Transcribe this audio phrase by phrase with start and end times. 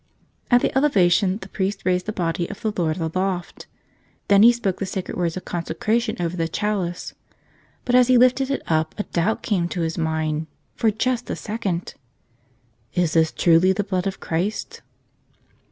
[0.49, 3.67] At the Elevation the priest raised the Body of the Lord aloft.
[4.29, 7.13] Then he spoke the sacred words of consecra¬ tion over the chalice.
[7.85, 11.35] But as he lifted it up a doubt came to his mind— for just a
[11.35, 11.93] second!
[12.95, 14.81] "Is this truly the Blood of Christ?"